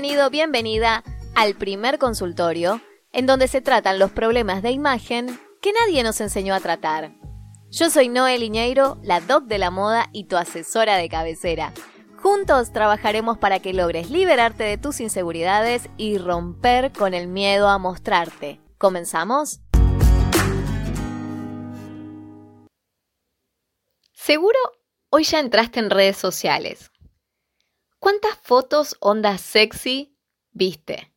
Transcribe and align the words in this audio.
Bienvenido, 0.00 0.30
bienvenida 0.30 1.02
al 1.34 1.56
primer 1.56 1.98
consultorio, 1.98 2.80
en 3.10 3.26
donde 3.26 3.48
se 3.48 3.60
tratan 3.60 3.98
los 3.98 4.12
problemas 4.12 4.62
de 4.62 4.70
imagen 4.70 5.40
que 5.60 5.72
nadie 5.72 6.04
nos 6.04 6.20
enseñó 6.20 6.54
a 6.54 6.60
tratar. 6.60 7.14
Yo 7.68 7.90
soy 7.90 8.08
Noel 8.08 8.44
Iñeiro, 8.44 9.00
la 9.02 9.20
doc 9.20 9.46
de 9.46 9.58
la 9.58 9.72
moda 9.72 10.08
y 10.12 10.28
tu 10.28 10.36
asesora 10.36 10.98
de 10.98 11.08
cabecera. 11.08 11.72
Juntos 12.16 12.72
trabajaremos 12.72 13.38
para 13.38 13.58
que 13.58 13.72
logres 13.72 14.08
liberarte 14.08 14.62
de 14.62 14.78
tus 14.78 15.00
inseguridades 15.00 15.88
y 15.96 16.18
romper 16.18 16.92
con 16.92 17.12
el 17.12 17.26
miedo 17.26 17.68
a 17.68 17.78
mostrarte. 17.78 18.60
¿Comenzamos? 18.78 19.62
Seguro 24.12 24.58
hoy 25.10 25.24
ya 25.24 25.40
entraste 25.40 25.80
en 25.80 25.90
redes 25.90 26.16
sociales. 26.16 26.92
¿Cuántas 28.00 28.36
fotos 28.42 28.96
ondas 29.00 29.40
sexy 29.40 30.16
viste? 30.52 31.12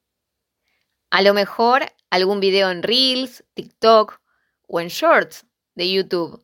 A 1.11 1.21
lo 1.21 1.35
mejor 1.35 1.85
algún 2.09 2.39
video 2.39 2.71
en 2.71 2.81
Reels, 2.81 3.43
TikTok 3.53 4.19
o 4.67 4.79
en 4.79 4.87
Shorts 4.87 5.45
de 5.75 5.91
YouTube. 5.91 6.41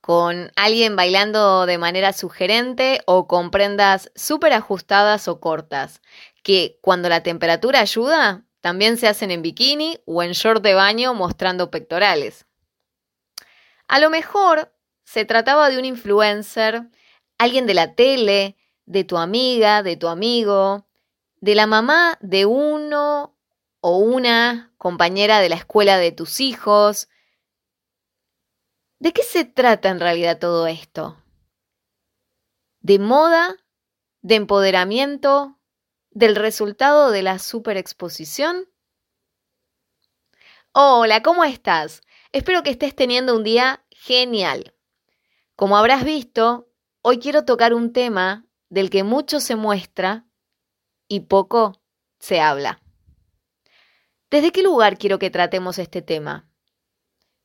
Con 0.00 0.50
alguien 0.56 0.96
bailando 0.96 1.64
de 1.64 1.78
manera 1.78 2.12
sugerente 2.12 3.02
o 3.06 3.28
con 3.28 3.52
prendas 3.52 4.10
súper 4.16 4.52
ajustadas 4.52 5.28
o 5.28 5.38
cortas, 5.38 6.02
que 6.42 6.80
cuando 6.82 7.08
la 7.08 7.22
temperatura 7.22 7.80
ayuda, 7.80 8.44
también 8.60 8.96
se 8.96 9.06
hacen 9.06 9.30
en 9.30 9.42
bikini 9.42 10.00
o 10.06 10.24
en 10.24 10.32
short 10.32 10.60
de 10.60 10.74
baño 10.74 11.14
mostrando 11.14 11.70
pectorales. 11.70 12.46
A 13.86 14.00
lo 14.00 14.10
mejor 14.10 14.72
se 15.04 15.24
trataba 15.24 15.70
de 15.70 15.78
un 15.78 15.84
influencer, 15.84 16.82
alguien 17.38 17.66
de 17.66 17.74
la 17.74 17.94
tele, 17.94 18.56
de 18.86 19.04
tu 19.04 19.18
amiga, 19.18 19.82
de 19.82 19.96
tu 19.96 20.08
amigo, 20.08 20.86
de 21.40 21.54
la 21.54 21.66
mamá 21.66 22.18
de 22.20 22.46
uno 22.46 23.36
o 23.80 23.98
una 23.98 24.72
compañera 24.78 25.40
de 25.40 25.48
la 25.48 25.56
escuela 25.56 25.98
de 25.98 26.12
tus 26.12 26.40
hijos. 26.40 27.08
¿De 28.98 29.12
qué 29.12 29.22
se 29.22 29.44
trata 29.44 29.90
en 29.90 30.00
realidad 30.00 30.38
todo 30.38 30.66
esto? 30.66 31.22
¿De 32.80 32.98
moda? 32.98 33.56
¿De 34.22 34.36
empoderamiento? 34.36 35.58
¿Del 36.10 36.34
resultado 36.36 37.10
de 37.10 37.22
la 37.22 37.38
superexposición? 37.38 38.68
Hola, 40.72 41.22
¿cómo 41.22 41.44
estás? 41.44 42.02
Espero 42.32 42.62
que 42.62 42.70
estés 42.70 42.94
teniendo 42.94 43.36
un 43.36 43.44
día 43.44 43.84
genial. 43.90 44.74
Como 45.54 45.76
habrás 45.76 46.04
visto, 46.04 46.68
hoy 47.02 47.18
quiero 47.18 47.44
tocar 47.44 47.74
un 47.74 47.92
tema 47.92 48.45
del 48.68 48.90
que 48.90 49.04
mucho 49.04 49.40
se 49.40 49.56
muestra 49.56 50.26
y 51.08 51.20
poco 51.20 51.80
se 52.18 52.40
habla. 52.40 52.80
¿Desde 54.30 54.50
qué 54.50 54.62
lugar 54.62 54.98
quiero 54.98 55.18
que 55.18 55.30
tratemos 55.30 55.78
este 55.78 56.02
tema? 56.02 56.48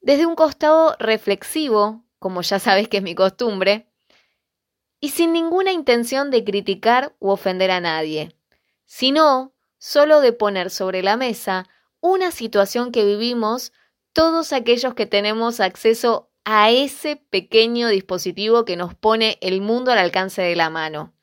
Desde 0.01 0.25
un 0.25 0.35
costado 0.35 0.95
reflexivo, 0.97 2.03
como 2.17 2.41
ya 2.41 2.57
sabes 2.57 2.87
que 2.87 2.97
es 2.97 3.03
mi 3.03 3.13
costumbre, 3.13 3.91
y 4.99 5.09
sin 5.09 5.31
ninguna 5.33 5.71
intención 5.71 6.31
de 6.31 6.43
criticar 6.43 7.15
u 7.19 7.29
ofender 7.29 7.71
a 7.71 7.81
nadie, 7.81 8.35
sino 8.85 9.53
solo 9.77 10.21
de 10.21 10.33
poner 10.33 10.69
sobre 10.69 11.03
la 11.03 11.17
mesa 11.17 11.67
una 11.99 12.31
situación 12.31 12.91
que 12.91 13.05
vivimos 13.05 13.73
todos 14.13 14.53
aquellos 14.53 14.95
que 14.95 15.05
tenemos 15.05 15.59
acceso 15.59 16.30
a 16.43 16.71
ese 16.71 17.15
pequeño 17.15 17.87
dispositivo 17.87 18.65
que 18.65 18.75
nos 18.75 18.95
pone 18.95 19.37
el 19.41 19.61
mundo 19.61 19.91
al 19.91 19.97
alcance 19.97 20.41
de 20.41 20.55
la 20.55 20.69
mano, 20.69 21.13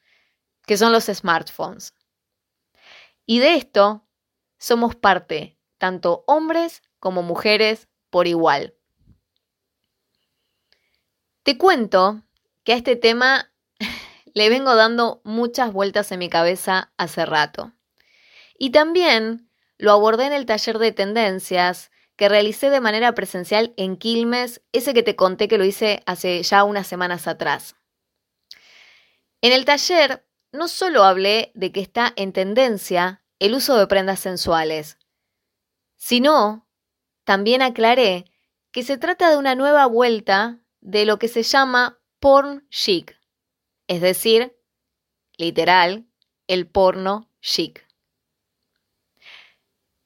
que 0.66 0.76
son 0.76 0.92
los 0.92 1.04
smartphones. 1.06 1.94
Y 3.26 3.40
de 3.40 3.54
esto 3.54 4.06
somos 4.58 4.94
parte, 4.94 5.58
tanto 5.78 6.24
hombres 6.26 6.82
como 6.98 7.22
mujeres, 7.22 7.88
por 8.10 8.26
igual. 8.26 8.74
Te 11.42 11.58
cuento 11.58 12.22
que 12.64 12.72
a 12.72 12.76
este 12.76 12.96
tema 12.96 13.52
le 14.34 14.48
vengo 14.48 14.74
dando 14.74 15.20
muchas 15.24 15.72
vueltas 15.72 16.12
en 16.12 16.18
mi 16.18 16.28
cabeza 16.28 16.92
hace 16.96 17.26
rato. 17.26 17.72
Y 18.58 18.70
también 18.70 19.50
lo 19.78 19.92
abordé 19.92 20.26
en 20.26 20.32
el 20.32 20.46
taller 20.46 20.78
de 20.78 20.92
tendencias 20.92 21.90
que 22.18 22.28
realicé 22.28 22.68
de 22.68 22.80
manera 22.80 23.14
presencial 23.14 23.72
en 23.76 23.96
Quilmes, 23.96 24.60
ese 24.72 24.92
que 24.92 25.04
te 25.04 25.14
conté 25.14 25.46
que 25.46 25.56
lo 25.56 25.64
hice 25.64 26.02
hace 26.04 26.42
ya 26.42 26.64
unas 26.64 26.88
semanas 26.88 27.28
atrás. 27.28 27.76
En 29.40 29.52
el 29.52 29.64
taller 29.64 30.26
no 30.50 30.66
solo 30.66 31.04
hablé 31.04 31.52
de 31.54 31.70
que 31.70 31.80
está 31.80 32.12
en 32.16 32.32
tendencia 32.32 33.22
el 33.38 33.54
uso 33.54 33.78
de 33.78 33.86
prendas 33.86 34.18
sensuales, 34.18 34.98
sino 35.94 36.68
también 37.22 37.62
aclaré 37.62 38.24
que 38.72 38.82
se 38.82 38.98
trata 38.98 39.30
de 39.30 39.36
una 39.36 39.54
nueva 39.54 39.86
vuelta 39.86 40.58
de 40.80 41.06
lo 41.06 41.20
que 41.20 41.28
se 41.28 41.44
llama 41.44 42.00
porn 42.18 42.66
chic, 42.68 43.16
es 43.86 44.00
decir, 44.00 44.58
literal, 45.36 46.08
el 46.48 46.66
porno 46.66 47.30
chic. 47.40 47.86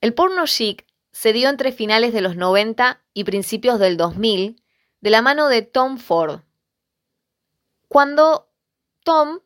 El 0.02 0.12
porno 0.12 0.44
chic 0.44 0.91
se 1.12 1.32
dio 1.32 1.48
entre 1.48 1.72
finales 1.72 2.12
de 2.12 2.22
los 2.22 2.36
90 2.36 3.00
y 3.14 3.24
principios 3.24 3.78
del 3.78 3.96
2000 3.96 4.62
de 5.00 5.10
la 5.10 5.22
mano 5.22 5.48
de 5.48 5.62
Tom 5.62 5.98
Ford, 5.98 6.40
cuando 7.88 8.48
Tom 9.04 9.40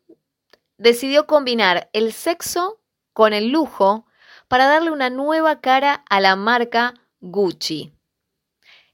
decidió 0.77 1.27
combinar 1.27 1.89
el 1.93 2.13
sexo 2.13 2.79
con 3.13 3.33
el 3.33 3.49
lujo 3.49 4.05
para 4.47 4.67
darle 4.67 4.91
una 4.91 5.09
nueva 5.09 5.59
cara 5.59 6.05
a 6.09 6.19
la 6.19 6.35
marca 6.35 6.93
Gucci. 7.19 7.93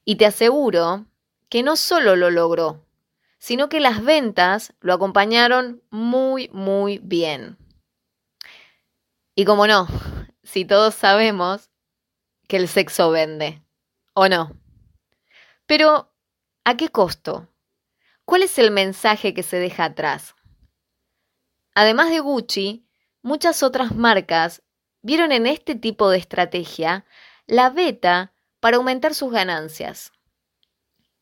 Y 0.05 0.15
te 0.15 0.25
aseguro 0.25 1.05
que 1.49 1.63
no 1.63 1.75
solo 1.75 2.15
lo 2.15 2.31
logró, 2.31 2.85
sino 3.37 3.69
que 3.69 3.79
las 3.79 4.03
ventas 4.03 4.73
lo 4.79 4.93
acompañaron 4.93 5.83
muy, 5.89 6.49
muy 6.53 6.99
bien. 6.99 7.57
Y 9.35 9.45
como 9.45 9.67
no, 9.67 9.87
si 10.43 10.65
todos 10.65 10.95
sabemos 10.95 11.69
que 12.47 12.57
el 12.57 12.67
sexo 12.67 13.11
vende, 13.11 13.63
¿o 14.13 14.27
no? 14.27 14.57
Pero, 15.65 16.13
¿a 16.63 16.77
qué 16.77 16.89
costo? 16.89 17.49
¿Cuál 18.25 18.43
es 18.43 18.57
el 18.57 18.71
mensaje 18.71 19.33
que 19.33 19.43
se 19.43 19.57
deja 19.57 19.85
atrás? 19.85 20.35
Además 21.75 22.09
de 22.09 22.19
Gucci, 22.19 22.87
muchas 23.21 23.63
otras 23.63 23.95
marcas 23.95 24.61
vieron 25.01 25.31
en 25.31 25.47
este 25.47 25.75
tipo 25.75 26.09
de 26.09 26.17
estrategia 26.17 27.05
la 27.47 27.69
beta 27.69 28.33
para 28.59 28.77
aumentar 28.77 29.13
sus 29.13 29.31
ganancias. 29.31 30.11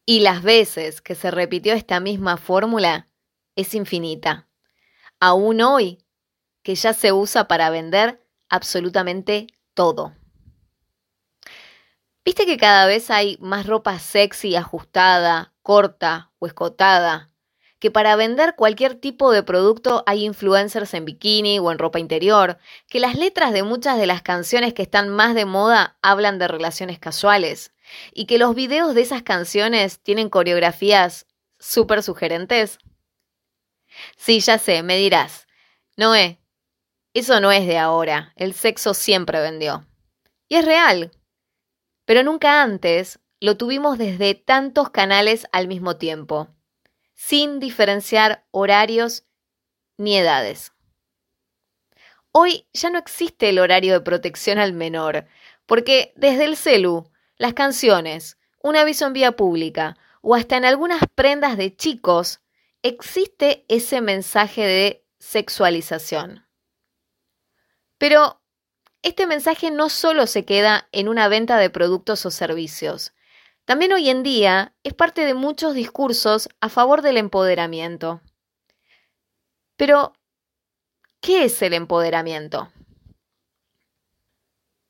Y 0.05 0.19
las 0.19 0.43
veces 0.43 1.01
que 1.01 1.15
se 1.15 1.31
repitió 1.31 1.73
esta 1.73 1.99
misma 1.99 2.37
fórmula 2.37 3.07
es 3.55 3.73
infinita. 3.73 4.47
Aún 5.19 5.61
hoy, 5.61 6.03
que 6.63 6.75
ya 6.75 6.93
se 6.93 7.11
usa 7.11 7.47
para 7.47 7.69
vender 7.69 8.23
absolutamente 8.49 9.47
todo. 9.73 10.13
¿Viste 12.23 12.45
que 12.45 12.57
cada 12.57 12.85
vez 12.85 13.09
hay 13.09 13.37
más 13.39 13.65
ropa 13.65 13.97
sexy, 13.97 14.55
ajustada, 14.55 15.53
corta 15.63 16.31
o 16.37 16.45
escotada? 16.45 17.31
Que 17.79 17.89
para 17.89 18.15
vender 18.15 18.55
cualquier 18.55 18.93
tipo 18.93 19.31
de 19.31 19.41
producto 19.41 20.03
hay 20.05 20.25
influencers 20.25 20.93
en 20.93 21.05
bikini 21.05 21.57
o 21.57 21.71
en 21.71 21.79
ropa 21.79 21.99
interior, 21.99 22.59
que 22.87 22.99
las 22.99 23.15
letras 23.15 23.53
de 23.53 23.63
muchas 23.63 23.97
de 23.97 24.05
las 24.05 24.21
canciones 24.21 24.75
que 24.75 24.83
están 24.83 25.09
más 25.09 25.33
de 25.33 25.45
moda 25.45 25.97
hablan 26.03 26.37
de 26.37 26.47
relaciones 26.47 26.99
casuales, 26.99 27.73
y 28.13 28.27
que 28.27 28.37
los 28.37 28.53
videos 28.53 28.93
de 28.93 29.01
esas 29.01 29.23
canciones 29.23 29.99
tienen 29.99 30.29
coreografías 30.29 31.25
súper 31.57 32.03
sugerentes. 32.03 32.77
Sí, 34.15 34.41
ya 34.41 34.59
sé, 34.59 34.83
me 34.83 34.95
dirás, 34.97 35.47
Noé, 35.97 36.39
eso 37.15 37.39
no 37.39 37.51
es 37.51 37.65
de 37.65 37.79
ahora, 37.79 38.31
el 38.35 38.53
sexo 38.53 38.93
siempre 38.93 39.41
vendió. 39.41 39.87
Y 40.47 40.57
es 40.57 40.65
real, 40.65 41.11
pero 42.11 42.23
nunca 42.23 42.61
antes 42.61 43.21
lo 43.39 43.55
tuvimos 43.55 43.97
desde 43.97 44.35
tantos 44.35 44.89
canales 44.89 45.47
al 45.53 45.69
mismo 45.69 45.95
tiempo, 45.95 46.49
sin 47.13 47.61
diferenciar 47.61 48.45
horarios 48.51 49.23
ni 49.95 50.17
edades. 50.17 50.73
Hoy 52.33 52.67
ya 52.73 52.89
no 52.89 52.99
existe 52.99 53.47
el 53.47 53.59
horario 53.59 53.93
de 53.93 54.01
protección 54.01 54.59
al 54.59 54.73
menor, 54.73 55.25
porque 55.65 56.11
desde 56.17 56.43
el 56.43 56.57
celu, 56.57 57.09
las 57.37 57.53
canciones, 57.53 58.37
un 58.61 58.75
aviso 58.75 59.07
en 59.07 59.13
vía 59.13 59.37
pública 59.37 59.95
o 60.21 60.35
hasta 60.35 60.57
en 60.57 60.65
algunas 60.65 61.03
prendas 61.15 61.55
de 61.55 61.73
chicos, 61.73 62.41
existe 62.83 63.63
ese 63.69 64.01
mensaje 64.01 64.65
de 64.65 65.05
sexualización. 65.17 66.45
Pero 67.97 68.40
este 69.01 69.25
mensaje 69.25 69.71
no 69.71 69.89
solo 69.89 70.27
se 70.27 70.45
queda 70.45 70.87
en 70.91 71.07
una 71.07 71.27
venta 71.27 71.57
de 71.57 71.69
productos 71.69 72.25
o 72.25 72.31
servicios, 72.31 73.13
también 73.65 73.93
hoy 73.93 74.09
en 74.09 74.23
día 74.23 74.73
es 74.83 74.93
parte 74.93 75.25
de 75.25 75.33
muchos 75.33 75.73
discursos 75.73 76.49
a 76.59 76.69
favor 76.69 77.01
del 77.01 77.17
empoderamiento. 77.17 78.21
Pero, 79.77 80.13
¿qué 81.21 81.45
es 81.45 81.61
el 81.61 81.73
empoderamiento? 81.73 82.71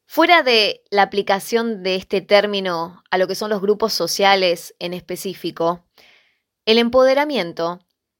Fuera 0.05 0.43
de 0.43 0.83
la 0.89 1.03
aplicación 1.03 1.83
de 1.83 1.95
este 1.95 2.21
término 2.21 3.03
a 3.11 3.17
lo 3.17 3.27
que 3.27 3.35
son 3.35 3.49
los 3.49 3.61
grupos 3.61 3.93
sociales 3.93 4.75
en 4.79 4.93
específico, 4.93 5.85
el 6.65 6.77
empoderamiento 6.77 7.79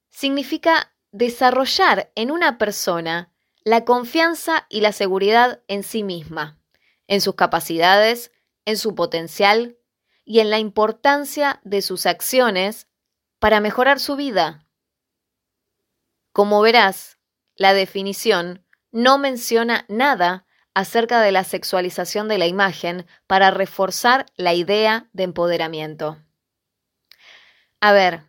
significa 0.09 0.93
desarrollar 1.11 2.11
en 2.15 2.31
una 2.31 2.57
persona 2.57 3.30
la 3.63 3.85
confianza 3.85 4.65
y 4.69 4.81
la 4.81 4.91
seguridad 4.91 5.61
en 5.67 5.83
sí 5.83 6.03
misma, 6.03 6.59
en 7.07 7.21
sus 7.21 7.35
capacidades, 7.35 8.31
en 8.65 8.77
su 8.77 8.95
potencial 8.95 9.77
y 10.25 10.39
en 10.39 10.49
la 10.49 10.59
importancia 10.59 11.59
de 11.63 11.81
sus 11.81 12.05
acciones 12.05 12.87
para 13.39 13.59
mejorar 13.59 13.99
su 13.99 14.15
vida. 14.15 14.65
Como 16.31 16.61
verás, 16.61 17.17
la 17.55 17.73
definición 17.73 18.65
no 18.91 19.17
menciona 19.17 19.85
nada 19.89 20.45
acerca 20.73 21.21
de 21.21 21.31
la 21.31 21.43
sexualización 21.43 22.27
de 22.27 22.37
la 22.37 22.47
imagen 22.47 23.05
para 23.27 23.51
reforzar 23.51 24.25
la 24.35 24.53
idea 24.53 25.09
de 25.13 25.23
empoderamiento. 25.23 26.17
A 27.81 27.91
ver, 27.91 28.23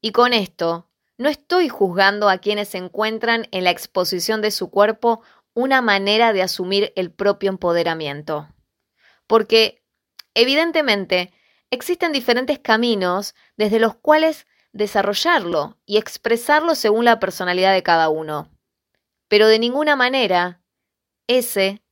y 0.00 0.12
con 0.12 0.32
esto, 0.32 0.90
no 1.16 1.28
estoy 1.28 1.68
juzgando 1.68 2.28
a 2.28 2.38
quienes 2.38 2.74
encuentran 2.74 3.46
en 3.52 3.64
la 3.64 3.70
exposición 3.70 4.42
de 4.42 4.50
su 4.50 4.70
cuerpo 4.70 5.22
una 5.54 5.80
manera 5.80 6.32
de 6.32 6.42
asumir 6.42 6.92
el 6.96 7.12
propio 7.12 7.50
empoderamiento. 7.50 8.48
Porque, 9.26 9.84
evidentemente, 10.34 11.32
existen 11.70 12.12
diferentes 12.12 12.58
caminos 12.58 13.34
desde 13.56 13.78
los 13.78 13.94
cuales 13.94 14.46
desarrollarlo 14.72 15.78
y 15.86 15.98
expresarlo 15.98 16.74
según 16.74 17.04
la 17.04 17.20
personalidad 17.20 17.72
de 17.72 17.84
cada 17.84 18.08
uno. 18.08 18.50
Pero 19.28 19.46
de 19.46 19.58
ninguna 19.58 19.94
manera 19.94 20.60
ese 21.26 21.82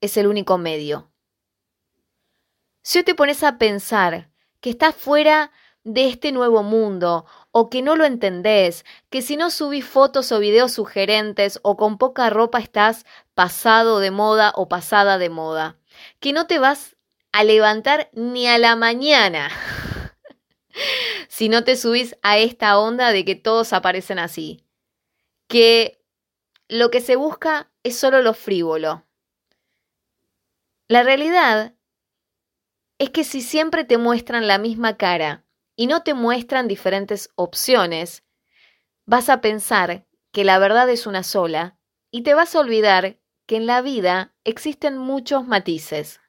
es 0.00 0.16
el 0.16 0.26
único 0.26 0.58
medio. 0.58 1.12
Si 2.82 2.98
hoy 2.98 3.04
te 3.04 3.14
pones 3.14 3.44
a 3.44 3.58
pensar 3.58 4.30
que 4.60 4.70
estás 4.70 4.94
fuera 4.94 5.52
de 5.84 6.08
este 6.08 6.32
nuevo 6.32 6.62
mundo 6.62 7.26
o 7.50 7.68
que 7.68 7.82
no 7.82 7.96
lo 7.96 8.04
entendés, 8.04 8.84
que 9.10 9.22
si 9.22 9.36
no 9.36 9.50
subís 9.50 9.84
fotos 9.84 10.30
o 10.32 10.38
videos 10.38 10.72
sugerentes 10.72 11.58
o 11.62 11.76
con 11.76 11.98
poca 11.98 12.30
ropa 12.30 12.58
estás 12.58 13.04
pasado 13.34 13.98
de 13.98 14.10
moda 14.10 14.52
o 14.54 14.68
pasada 14.68 15.18
de 15.18 15.28
moda, 15.28 15.76
que 16.20 16.32
no 16.32 16.46
te 16.46 16.58
vas 16.58 16.96
a 17.32 17.44
levantar 17.44 18.10
ni 18.12 18.46
a 18.46 18.58
la 18.58 18.76
mañana 18.76 19.50
si 21.28 21.48
no 21.48 21.64
te 21.64 21.76
subís 21.76 22.16
a 22.22 22.38
esta 22.38 22.78
onda 22.78 23.12
de 23.12 23.24
que 23.24 23.34
todos 23.34 23.72
aparecen 23.72 24.18
así, 24.18 24.64
que 25.48 26.00
lo 26.68 26.90
que 26.90 27.00
se 27.00 27.16
busca 27.16 27.70
es 27.82 27.98
solo 27.98 28.22
lo 28.22 28.34
frívolo. 28.34 29.04
La 30.88 31.02
realidad 31.02 31.74
es 32.98 33.10
que 33.10 33.24
si 33.24 33.40
siempre 33.42 33.84
te 33.84 33.98
muestran 33.98 34.46
la 34.46 34.58
misma 34.58 34.96
cara 34.96 35.44
y 35.76 35.86
no 35.86 36.02
te 36.02 36.14
muestran 36.14 36.68
diferentes 36.68 37.30
opciones, 37.34 38.24
vas 39.06 39.28
a 39.28 39.40
pensar 39.40 40.06
que 40.32 40.44
la 40.44 40.58
verdad 40.58 40.88
es 40.88 41.06
una 41.06 41.22
sola 41.22 41.78
y 42.10 42.22
te 42.22 42.34
vas 42.34 42.54
a 42.54 42.60
olvidar 42.60 43.18
que 43.46 43.56
en 43.56 43.66
la 43.66 43.82
vida 43.82 44.34
existen 44.44 44.96
muchos 44.98 45.46
matices. 45.46 46.20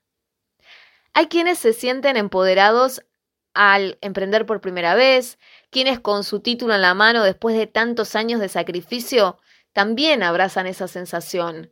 Hay 1.13 1.28
quienes 1.28 1.60
se 1.60 1.74
sienten 1.74 2.18
empoderados 2.18 3.06
al 3.54 4.00
emprender 4.01 4.45
por 4.45 4.62
primera 4.62 4.95
vez, 4.95 5.38
quienes 5.69 6.00
con 6.00 6.24
su 6.24 6.39
título 6.39 6.74
en 6.74 6.81
la 6.81 6.96
mano 6.96 7.24
después 7.24 7.56
de 7.56 7.68
tantos 7.68 8.16
años 8.16 8.39
de 8.39 8.50
sacrificio 8.50 9.39
también 9.74 10.24
abrazan 10.24 10.68
esa 10.68 10.88
sensación. 10.88 11.72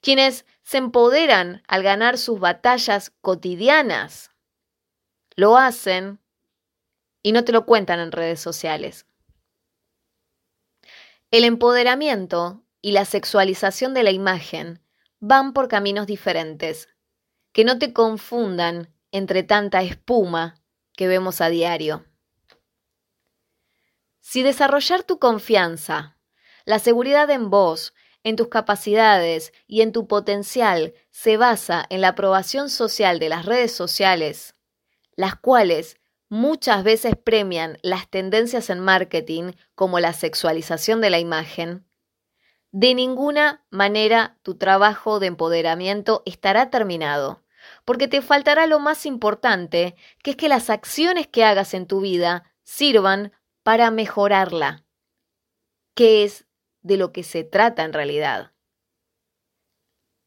Quienes 0.00 0.46
se 0.62 0.78
empoderan 0.78 1.62
al 1.68 1.82
ganar 1.82 2.16
sus 2.16 2.40
batallas 2.40 3.12
cotidianas, 3.20 4.30
lo 5.36 5.56
hacen 5.56 6.19
y 7.22 7.32
no 7.32 7.44
te 7.44 7.52
lo 7.52 7.66
cuentan 7.66 8.00
en 8.00 8.12
redes 8.12 8.40
sociales. 8.40 9.06
El 11.30 11.44
empoderamiento 11.44 12.64
y 12.82 12.92
la 12.92 13.04
sexualización 13.04 13.94
de 13.94 14.02
la 14.02 14.10
imagen 14.10 14.82
van 15.20 15.52
por 15.52 15.68
caminos 15.68 16.06
diferentes, 16.06 16.88
que 17.52 17.64
no 17.64 17.78
te 17.78 17.92
confundan 17.92 18.94
entre 19.12 19.42
tanta 19.42 19.82
espuma 19.82 20.56
que 20.96 21.08
vemos 21.08 21.40
a 21.40 21.48
diario. 21.48 22.04
Si 24.20 24.42
desarrollar 24.42 25.02
tu 25.02 25.18
confianza 25.18 26.16
la 26.64 26.78
seguridad 26.78 27.30
en 27.30 27.50
vos, 27.50 27.94
en 28.22 28.36
tus 28.36 28.48
capacidades 28.48 29.52
y 29.66 29.80
en 29.80 29.92
tu 29.92 30.06
potencial 30.06 30.94
se 31.10 31.36
basa 31.36 31.86
en 31.88 32.00
la 32.00 32.08
aprobación 32.08 32.68
social 32.70 33.18
de 33.18 33.28
las 33.28 33.46
redes 33.46 33.72
sociales, 33.72 34.54
las 35.16 35.36
cuales 35.36 35.99
muchas 36.30 36.84
veces 36.84 37.16
premian 37.16 37.78
las 37.82 38.08
tendencias 38.08 38.70
en 38.70 38.80
marketing 38.80 39.52
como 39.74 40.00
la 40.00 40.14
sexualización 40.14 41.00
de 41.02 41.10
la 41.10 41.18
imagen, 41.18 41.84
de 42.72 42.94
ninguna 42.94 43.66
manera 43.70 44.38
tu 44.42 44.56
trabajo 44.56 45.18
de 45.18 45.26
empoderamiento 45.26 46.22
estará 46.24 46.70
terminado, 46.70 47.42
porque 47.84 48.06
te 48.06 48.22
faltará 48.22 48.66
lo 48.68 48.78
más 48.78 49.06
importante, 49.06 49.96
que 50.22 50.30
es 50.30 50.36
que 50.36 50.48
las 50.48 50.70
acciones 50.70 51.26
que 51.26 51.44
hagas 51.44 51.74
en 51.74 51.86
tu 51.86 52.00
vida 52.00 52.44
sirvan 52.62 53.32
para 53.64 53.90
mejorarla, 53.90 54.84
que 55.94 56.22
es 56.22 56.46
de 56.80 56.96
lo 56.96 57.12
que 57.12 57.24
se 57.24 57.42
trata 57.42 57.82
en 57.82 57.92
realidad. 57.92 58.52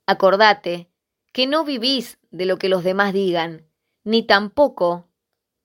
Acordate 0.06 0.92
que 1.32 1.48
no 1.48 1.64
vivís 1.64 2.20
de 2.30 2.46
lo 2.46 2.58
que 2.58 2.68
los 2.68 2.84
demás 2.84 3.14
digan, 3.14 3.70
ni 4.04 4.22
tampoco 4.22 5.08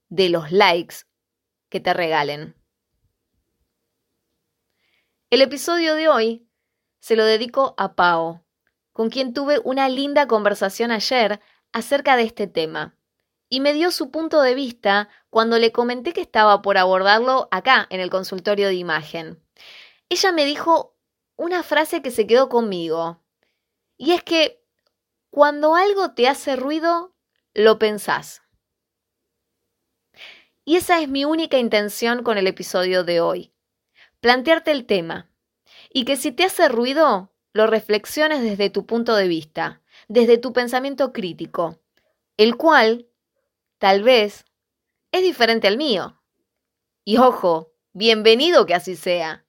de 0.08 0.28
los 0.28 0.50
likes 0.50 0.96
que 1.69 1.81
te 1.81 1.93
regalen. 1.94 2.55
El 5.31 5.43
episodio 5.43 5.94
de 5.94 6.08
hoy 6.08 6.49
se 7.00 7.16
lo 7.16 7.25
dedico 7.25 7.75
a 7.76 7.94
Pao, 7.94 8.44
con 8.93 9.10
quien 9.10 9.34
tuve 9.34 9.60
una 9.64 9.88
linda 9.88 10.26
conversación 10.26 10.90
ayer 10.90 11.40
acerca 11.72 12.16
de 12.16 12.22
este 12.22 12.46
tema, 12.46 12.96
y 13.49 13.60
me 13.60 13.72
dio 13.75 13.90
su 13.90 14.10
punto 14.10 14.40
de 14.43 14.55
vista 14.55 15.08
cuando 15.31 15.58
le 15.58 15.72
comenté 15.72 16.12
que 16.12 16.20
estaba 16.20 16.62
por 16.62 16.78
abordarlo 16.78 17.49
acá 17.50 17.87
en 17.90 18.00
el 18.00 18.10
consultorio 18.10 18.69
de 18.69 18.75
imagen 18.75 19.43
ella 20.08 20.32
me 20.32 20.44
dijo 20.44 20.96
una 21.37 21.62
frase 21.62 22.02
que 22.02 22.10
se 22.10 22.27
quedó 22.27 22.48
conmigo. 22.48 23.22
Y 23.96 24.12
es 24.12 24.22
que 24.22 24.65
cuando 25.31 25.74
algo 25.74 26.12
te 26.15 26.29
hace 26.29 26.56
ruido, 26.56 27.15
lo 27.55 27.79
pensás. 27.79 28.43
Y 30.69 30.77
esa 30.77 31.01
es 31.01 31.08
mi 31.08 31.25
única 31.25 31.58
intención 31.58 32.22
con 32.22 32.37
el 32.37 32.46
episodio 32.46 33.03
de 33.03 33.22
hoy. 33.22 33.55
Plantearte 34.20 34.70
el 34.70 34.84
tema. 34.84 35.31
Y 35.91 36.05
que 36.05 36.15
si 36.19 36.31
te 36.31 36.44
hace 36.44 36.69
ruido, 36.69 37.32
lo 37.55 37.67
reflexiones 37.67 38.43
desde 38.43 38.69
tu 38.69 38.84
punto 38.84 39.17
de 39.17 39.29
vista, 39.29 39.81
desde 40.08 40.37
tu 40.37 40.53
pensamiento 40.53 41.15
crítico, 41.15 41.81
el 42.37 42.58
cual, 42.58 43.08
tal 43.79 44.03
vez, 44.03 44.44
es 45.10 45.22
diferente 45.22 45.69
al 45.69 45.79
mío. 45.79 46.20
Y 47.03 47.17
ojo, 47.17 47.72
bienvenido 47.94 48.67
que 48.67 48.75
así 48.75 48.94
sea. 48.94 49.46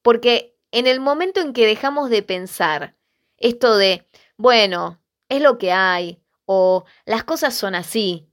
Porque 0.00 0.56
en 0.70 0.86
el 0.86 1.00
momento 1.00 1.40
en 1.40 1.52
que 1.52 1.66
dejamos 1.66 2.08
de 2.08 2.22
pensar 2.22 2.96
esto 3.36 3.76
de, 3.76 4.08
bueno, 4.36 5.02
es 5.28 5.42
lo 5.42 5.58
que 5.58 5.72
hay, 5.72 6.22
o 6.44 6.84
las 7.04 7.24
cosas 7.24 7.52
son 7.52 7.74
así, 7.74 8.29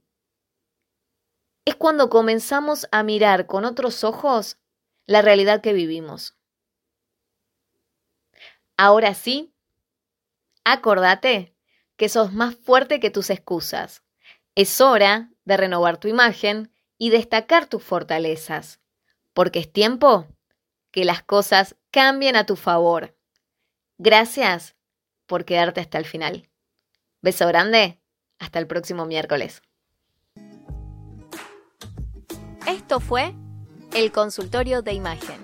es 1.68 1.76
cuando 1.76 2.08
comenzamos 2.08 2.88
a 2.92 3.02
mirar 3.02 3.44
con 3.44 3.66
otros 3.66 4.02
ojos 4.02 4.56
la 5.04 5.20
realidad 5.20 5.60
que 5.60 5.74
vivimos. 5.74 6.34
Ahora 8.78 9.12
sí, 9.12 9.52
acordate 10.64 11.54
que 11.96 12.08
sos 12.08 12.32
más 12.32 12.54
fuerte 12.54 13.00
que 13.00 13.10
tus 13.10 13.28
excusas. 13.28 14.02
Es 14.54 14.80
hora 14.80 15.30
de 15.44 15.58
renovar 15.58 15.98
tu 15.98 16.08
imagen 16.08 16.72
y 16.96 17.10
destacar 17.10 17.66
tus 17.66 17.84
fortalezas, 17.84 18.80
porque 19.34 19.58
es 19.58 19.70
tiempo 19.70 20.26
que 20.90 21.04
las 21.04 21.22
cosas 21.22 21.76
cambien 21.90 22.34
a 22.34 22.46
tu 22.46 22.56
favor. 22.56 23.14
Gracias 23.98 24.74
por 25.26 25.44
quedarte 25.44 25.82
hasta 25.82 25.98
el 25.98 26.06
final. 26.06 26.48
Beso 27.20 27.46
grande, 27.46 28.00
hasta 28.38 28.58
el 28.58 28.66
próximo 28.66 29.04
miércoles. 29.04 29.60
Esto 32.68 33.00
fue 33.00 33.34
el 33.94 34.12
consultorio 34.12 34.82
de 34.82 34.92
imagen. 34.92 35.36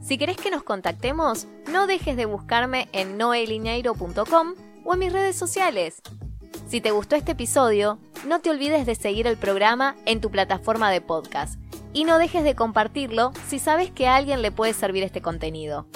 Si 0.00 0.16
querés 0.18 0.36
que 0.36 0.52
nos 0.52 0.62
contactemos, 0.62 1.48
no 1.68 1.88
dejes 1.88 2.16
de 2.16 2.26
buscarme 2.26 2.88
en 2.92 3.18
noelineiro.com 3.18 4.54
o 4.84 4.92
en 4.92 4.98
mis 5.00 5.12
redes 5.12 5.34
sociales. 5.34 6.00
Si 6.68 6.80
te 6.80 6.92
gustó 6.92 7.16
este 7.16 7.32
episodio, 7.32 7.98
no 8.24 8.38
te 8.38 8.50
olvides 8.50 8.86
de 8.86 8.94
seguir 8.94 9.26
el 9.26 9.36
programa 9.36 9.96
en 10.06 10.20
tu 10.20 10.30
plataforma 10.30 10.92
de 10.92 11.00
podcast 11.00 11.58
y 11.92 12.04
no 12.04 12.18
dejes 12.18 12.44
de 12.44 12.54
compartirlo 12.54 13.32
si 13.48 13.58
sabes 13.58 13.90
que 13.90 14.06
a 14.06 14.14
alguien 14.14 14.40
le 14.40 14.52
puede 14.52 14.74
servir 14.74 15.02
este 15.02 15.22
contenido. 15.22 15.88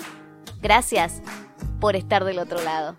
Gracias 0.61 1.23
por 1.79 1.95
estar 1.95 2.25
del 2.25 2.41
otro 2.41 2.61
lado. 2.65 2.97